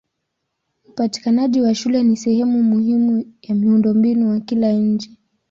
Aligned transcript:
Upatikanaji 0.89 1.61
wa 1.61 1.75
shule 1.75 2.03
ni 2.03 2.17
sehemu 2.17 2.63
muhimu 2.63 3.33
ya 3.41 3.55
miundombinu 3.55 4.29
wa 4.29 4.39
kila 4.39 4.71
nchi. 4.73 5.17